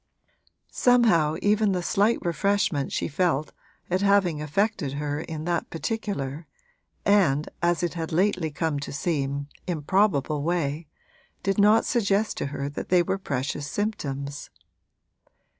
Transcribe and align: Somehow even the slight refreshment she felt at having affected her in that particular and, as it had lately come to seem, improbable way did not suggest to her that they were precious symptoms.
Somehow 0.73 1.35
even 1.43 1.73
the 1.73 1.83
slight 1.83 2.17
refreshment 2.25 2.91
she 2.91 3.07
felt 3.07 3.51
at 3.87 4.01
having 4.01 4.41
affected 4.41 4.93
her 4.93 5.19
in 5.21 5.45
that 5.45 5.69
particular 5.69 6.47
and, 7.05 7.47
as 7.61 7.83
it 7.83 7.93
had 7.93 8.11
lately 8.11 8.49
come 8.49 8.79
to 8.79 8.91
seem, 8.91 9.47
improbable 9.67 10.41
way 10.41 10.87
did 11.43 11.59
not 11.59 11.85
suggest 11.85 12.35
to 12.37 12.47
her 12.47 12.67
that 12.67 12.89
they 12.89 13.03
were 13.03 13.19
precious 13.19 13.67
symptoms. 13.69 14.49